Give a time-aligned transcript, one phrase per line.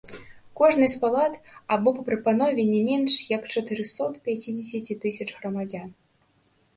[0.59, 1.33] Кожнай з палат,
[1.75, 5.93] або па прапанове не менш як чатырсот пяцідзесяці тысяч грамадзян.